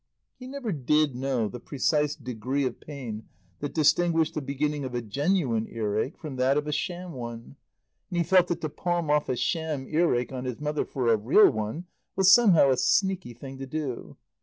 [0.39, 3.27] He never did know the precise degree of pain
[3.59, 7.55] that distinguished the beginning of a genuine earache from that of a sham one,
[8.09, 11.17] and he felt that to palm off a sham earache on his mother for a
[11.17, 11.85] real one,
[12.15, 14.17] was somehow a sneaky thing to do.